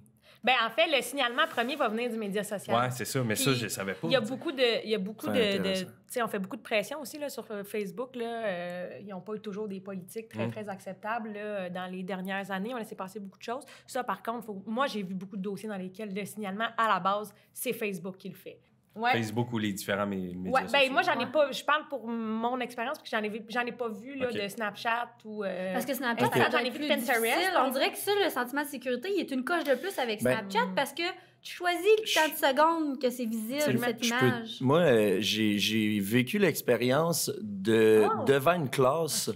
[0.43, 2.76] Ben, en fait, le signalement premier va venir du média social.
[2.80, 4.08] Ouais, c'est ça, mais ça, je ne savais pas.
[4.08, 6.56] Il y a beaucoup de, il y a beaucoup de, tu sais, on fait beaucoup
[6.56, 8.45] de pression aussi là sur euh, Facebook là.
[8.45, 10.52] Euh, ils n'ont pas eu toujours des politiques très Mm.
[10.52, 12.73] très acceptables là, dans les dernières années.
[12.73, 13.63] On a laissé passer beaucoup de choses.
[13.86, 16.88] Ça, par contre, faut- moi j'ai vu beaucoup de dossiers dans lesquels le signalement à
[16.88, 18.60] la base c'est Facebook qui le fait.
[18.97, 19.12] Ouais.
[19.13, 22.07] Facebook ou les différents mé- médias Ouais, ben moi j'en ai pas, je parle pour
[22.07, 25.43] mon expérience parce que j'en ai, vu- j'en ai pas vu là, de Snapchat ou.
[25.43, 26.33] euh, Parce que Snapchat, Ok.
[26.38, 29.19] ça J'en ai vu plus Pinterest, On dirait que ça, le sentiment de sécurité, il
[29.21, 31.03] est une coche de plus avec Ben- Snapchat parce que
[31.43, 34.57] tu choisis le temps de secondes que c'est visible, cette Je peux- image.
[34.62, 38.23] moi, euh, j'ai vécu l'expérience de Oh!
[38.25, 39.29] devant une classe.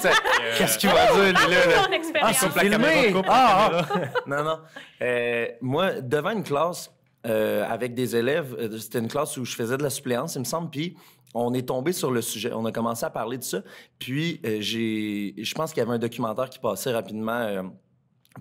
[0.00, 0.10] Ça-
[0.58, 1.66] Qu'est-ce qu'il va dire, lui, là?
[1.66, 1.86] là?
[1.86, 2.30] Ton expérience.
[2.42, 3.14] Ah, c'est filmé!
[3.28, 3.86] Ah, ah.
[4.26, 4.58] Non, non.
[5.02, 6.90] Euh, moi, devant une classe,
[7.26, 8.56] euh, avec des élèves.
[8.58, 10.70] Euh, C'était une classe où je faisais de la suppléance, il me semble.
[10.70, 10.96] Puis
[11.34, 12.52] on est tombé sur le sujet.
[12.52, 13.62] On a commencé à parler de ça.
[13.98, 17.72] Puis euh, j'ai, je pense qu'il y avait un documentaire qui passait rapidement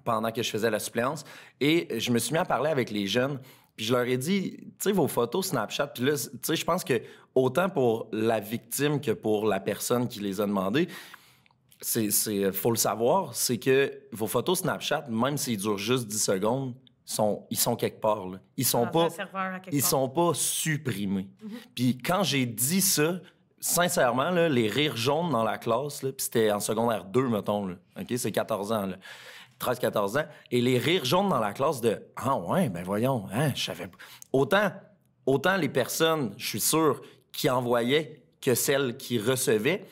[0.03, 1.23] pendant que je faisais la suppléance.
[1.59, 3.39] Et je me suis mis à parler avec les jeunes.
[3.75, 5.87] Puis je leur ai dit, tu sais, vos photos Snapchat.
[5.87, 7.01] Puis là, tu sais, je pense que
[7.35, 10.87] autant pour la victime que pour la personne qui les a demandées,
[11.81, 16.73] c'est, faut le savoir, c'est que vos photos Snapchat, même s'ils durent juste 10 secondes,
[17.11, 18.27] sont, ils sont quelque part.
[18.27, 18.39] Là.
[18.57, 19.07] Ils sont Dans pas,
[19.71, 19.89] ils part.
[19.89, 21.27] sont pas supprimés.
[21.75, 23.19] Puis quand j'ai dit ça,
[23.59, 27.75] sincèrement, là, les rires jaunes dans la classe, puis c'était en secondaire 2, mettons, là,
[27.99, 28.13] OK?
[28.17, 28.97] C'est 14 ans, là.
[29.59, 30.25] 13-14 ans.
[30.49, 33.87] Et les rires jaunes dans la classe de «Ah ouais, ben voyons, hein, je savais
[33.87, 33.97] pas.»
[34.33, 34.71] Autant,
[35.27, 39.85] autant les personnes, je suis sûr, qui envoyaient que celles qui recevaient,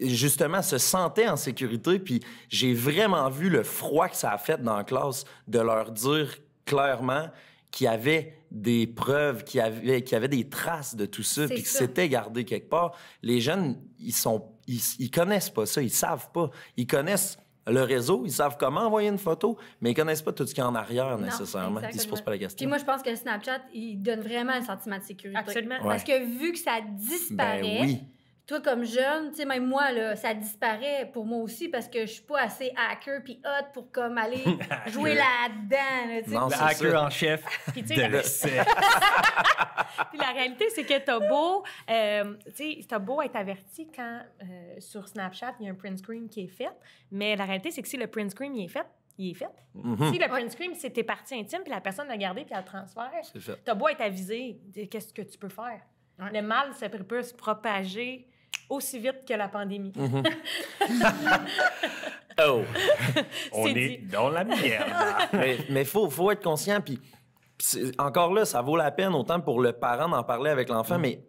[0.00, 1.98] justement, se sentaient en sécurité.
[1.98, 5.90] Puis j'ai vraiment vu le froid que ça a fait dans la classe de leur
[5.90, 7.28] dire clairement
[7.70, 11.22] qu'il y avait des preuves, qu'il y avait, qu'il y avait des traces de tout
[11.22, 12.96] ça, puis que c'était gardé quelque part.
[13.22, 16.50] Les jeunes, ils sont, ils, ils connaissent pas ça, ils savent pas.
[16.76, 20.46] Ils connaissent le réseau, ils savent comment envoyer une photo, mais ils connaissent pas tout
[20.46, 21.80] ce qu'il y a en arrière Non, nécessairement.
[21.80, 22.10] Ils se exactement.
[22.10, 22.56] posent pas la question.
[22.56, 25.38] Puis moi, je pense que le Snapchat, il donne vraiment un sentiment de sécurité.
[25.38, 25.76] Absolument.
[25.82, 28.02] Parce que vu que ça disparaît, ben oui.
[28.46, 32.00] Toi, comme jeune, tu sais, même moi, là, ça disparaît pour moi aussi parce que
[32.06, 34.44] je suis pas assez hacker puis hot pour comme aller
[34.86, 35.76] jouer là-dedans.
[36.08, 36.20] là.
[36.28, 37.04] Non, Le hacker ça.
[37.04, 38.60] en chef Puis, de sais, l'essai.
[40.10, 44.20] Puis la réalité, c'est que t'as beau, euh, tu sais, t'as beau être averti quand
[44.42, 46.70] euh, sur Snapchat, il y a un print screen qui est fait,
[47.10, 48.86] mais la réalité, c'est que si le print screen il est fait,
[49.18, 49.48] il est fait.
[49.74, 50.12] Mhm.
[50.12, 52.60] Si le print screen, c'est tes parties intimes, puis la personne l'a gardé, puis elle
[52.60, 53.10] le transfère,
[53.64, 55.80] t'as beau être avisé, qu'est-ce que tu peux faire?
[56.18, 58.28] Le mal, ça peut se propager
[58.68, 59.92] aussi vite que la pandémie.
[62.44, 62.62] Oh!
[63.52, 63.98] On est dit.
[64.12, 64.90] dans la merde.
[65.32, 66.80] mais mais faut, faut être conscient.
[66.80, 67.00] Puis,
[67.98, 71.20] encore là, ça vaut la peine autant pour le parent d'en parler avec l'enfant, mais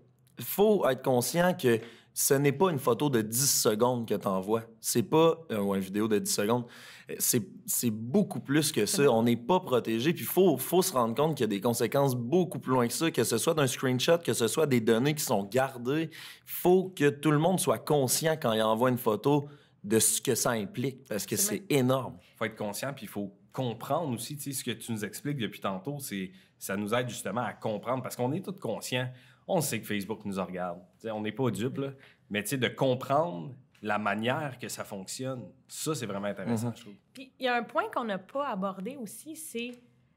[0.41, 1.79] faut être conscient que
[2.19, 4.63] ce n'est pas une photo de 10 secondes que tu envoies.
[4.81, 6.65] C'est pas euh, ou une vidéo de 10 secondes.
[7.11, 9.03] Euh, C'est, c'est beaucoup plus que ça.
[9.03, 10.13] On n'est pas protégé.
[10.13, 12.87] Puis il faut, faut se rendre compte qu'il y a des conséquences beaucoup plus loin
[12.87, 16.09] que ça, que ce soit d'un screenshot, que ce soit des données qui sont gardées.
[16.43, 19.47] faut que tout le monde soit conscient quand il envoie une photo
[19.83, 22.17] de ce que ça implique, parce que c'est énorme.
[22.35, 25.37] faut être conscient, puis il faut comprendre aussi, tu sais, ce que tu nous expliques
[25.37, 29.07] depuis tantôt, c'est ça nous aide justement à comprendre, parce qu'on est tous conscients.
[29.47, 30.79] On sait que Facebook nous en regarde.
[31.05, 31.89] On n'est pas dupes, là.
[32.29, 36.81] Mais tu sais, de comprendre la manière que ça fonctionne, ça, c'est vraiment intéressant, je
[36.81, 36.93] trouve.
[37.13, 39.71] Puis il y a un point qu'on n'a pas abordé aussi, c'est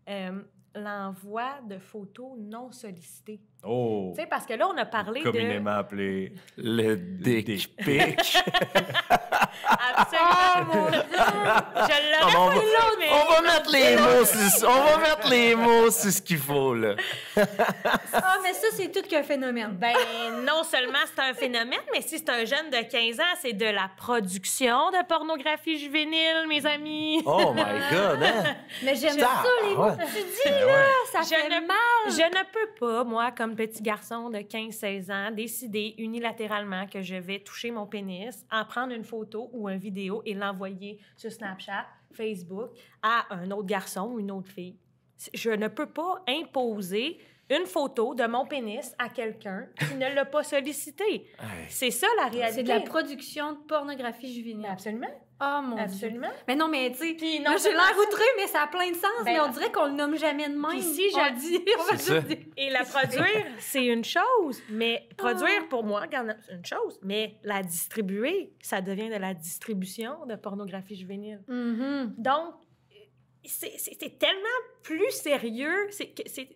[0.08, 0.40] euh,
[0.74, 3.40] l'envoi de photos non sollicitées.
[3.62, 4.12] Oh!
[4.14, 5.30] Tu sais, parce que là, on a parlé de...
[5.30, 6.32] Communément appelé.
[6.56, 8.18] Le dick dick pic.
[9.96, 10.74] Absolument.
[10.74, 11.00] mon Dieu!
[11.10, 13.06] Je l'aurais on, pas va, mais...
[13.10, 16.74] on va mettre les mots sur, on va mettre les mots sur ce qu'il faut,
[16.74, 16.94] là.
[18.12, 19.72] Ah, mais ça, c'est tout qu'un phénomène.
[19.72, 19.94] Ben,
[20.44, 23.66] non seulement c'est un phénomène, mais si c'est un jeune de 15 ans, c'est de
[23.66, 27.22] la production de pornographie juvénile, mes amis.
[27.24, 28.56] Oh my God, hein?
[28.82, 29.96] Mais j'aime ça, les mots ouais.
[29.96, 30.86] que tu dis, là.
[31.12, 31.76] Ça Je fait ne- mal.
[32.06, 37.14] Je ne peux pas, moi, comme petit garçon de 15-16 ans, décider unilatéralement que je
[37.16, 41.86] vais toucher mon pénis, en prendre une photo ou une vidéo et l'envoyer sur Snapchat,
[42.12, 42.70] Facebook,
[43.02, 44.76] à un autre garçon ou une autre fille.
[45.34, 47.18] Je ne peux pas imposer
[47.50, 51.26] une photo de mon pénis à quelqu'un qui ne l'a pas sollicité.
[51.68, 52.52] C'est ça la réalité.
[52.54, 54.68] C'est de la production de pornographie juvénile.
[54.70, 55.10] Absolument.
[55.42, 55.84] Oh mon dieu.
[55.84, 56.30] Absolument.
[56.46, 59.24] Mais non, mais tu sais, j'ai l'air outré, mais ça a plein de sens.
[59.24, 60.70] Ben, mais on dirait qu'on le nomme jamais de même.
[60.70, 62.14] Puis si le dit, on va C'est ça.
[62.16, 62.38] juste dire.
[62.56, 67.36] Et la produire, c'est une chose, mais produire pour moi, regarde, c'est une chose, mais
[67.42, 71.40] la distribuer, ça devient de la distribution de pornographie juvénile.
[71.48, 72.14] Mhm.
[72.18, 72.54] Donc,
[73.44, 74.42] c'est tellement
[74.82, 76.14] plus sérieux, c'est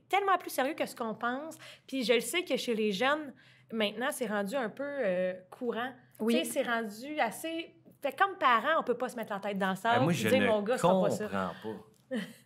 [0.09, 1.57] tellement plus sérieux que ce qu'on pense.
[1.87, 3.33] Puis je le sais que chez les jeunes,
[3.73, 5.93] maintenant, c'est rendu un peu euh, courant.
[6.21, 6.35] Oui.
[6.35, 7.75] Tu sais, c'est rendu assez...
[8.05, 10.13] Fait comme parents, on peut pas se mettre la tête dans le sable Ben, moi,
[10.13, 11.27] et je dire, ne mon gars, c'est comprends pas ça.
[11.27, 11.55] pas.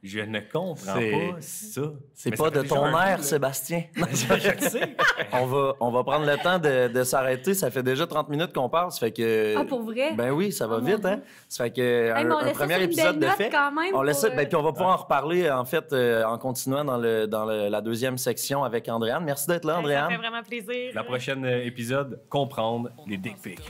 [0.02, 1.80] Je ne comprends pas ça.
[2.14, 3.22] C'est pas ça de ton air.
[3.22, 3.82] Sébastien.
[3.96, 4.96] je, sais.
[5.32, 7.52] on, va, on va prendre le temps de, de s'arrêter.
[7.54, 8.92] Ça fait déjà 30 minutes qu'on parle.
[8.92, 9.56] Ça fait que.
[9.58, 10.14] Ah, pour vrai?
[10.14, 11.20] Ben oui, ça va Oh, vite, hein?
[11.48, 11.80] Ça fait que.
[11.80, 13.50] Hey, un, on un laisse ça premier épisode de fait.
[13.50, 13.94] quand même.
[13.94, 16.24] On laisse pour, ça, ben, euh, puis on va pouvoir en reparler, en fait, euh,
[16.24, 19.24] en continuant dans, le, dans le- la deuxième section avec Andréane.
[19.24, 20.10] Merci d'être là, Ça Andréane.
[20.10, 20.92] fait vraiment plaisir.
[20.94, 23.60] La prochaine euh, épisode, comprendre les dick pics.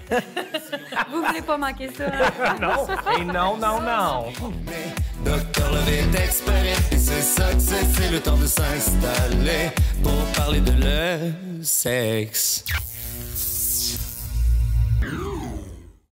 [1.10, 2.06] Vous voulez pas manquer ça?
[2.60, 2.86] non,
[3.18, 4.24] et non, non, non.
[6.90, 9.70] Et c'est ça que c'est, c'est le temps de s'installer
[10.02, 12.64] Pour parler de le sexe.